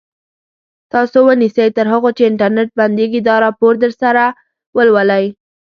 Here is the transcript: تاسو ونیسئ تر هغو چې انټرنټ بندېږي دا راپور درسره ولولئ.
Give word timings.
تاسو 0.93 1.17
ونیسئ 1.27 1.67
تر 1.77 1.85
هغو 1.93 2.09
چې 2.17 2.23
انټرنټ 2.29 2.69
بندېږي 2.79 3.19
دا 3.27 3.35
راپور 3.45 3.73
درسره 3.83 4.23
ولولئ. 4.75 5.25